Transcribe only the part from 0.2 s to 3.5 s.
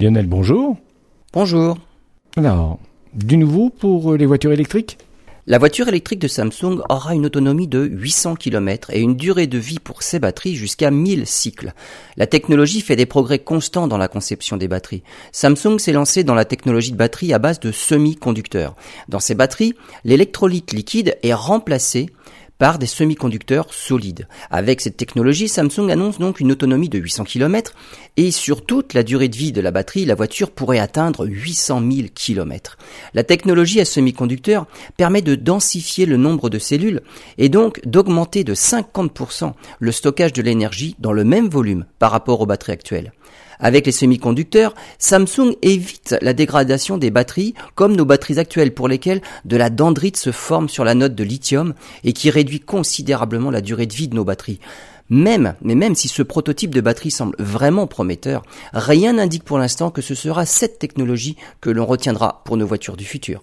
bonjour. Bonjour. Alors, du